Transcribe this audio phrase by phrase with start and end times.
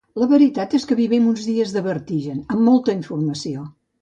[0.19, 3.69] La veritat és que vivim uns dies de vertigen, amb molta informació.